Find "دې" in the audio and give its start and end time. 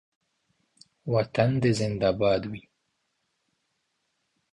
1.61-1.71